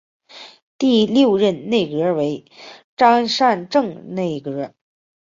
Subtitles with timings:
[0.79, 2.45] 第六任内阁为
[2.97, 4.73] 张善政内阁。